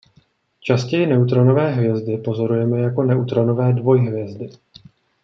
[0.59, 4.49] Častěji neutronové hvězdy pozorujeme jako neutronové dvojhvězdy.